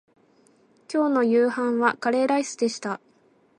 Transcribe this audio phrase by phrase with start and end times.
[0.91, 2.99] 今日の夕飯はカレーライスでした